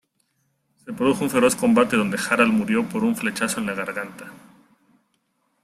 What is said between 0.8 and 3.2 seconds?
Se produjo un feroz combate donde Harald murió por un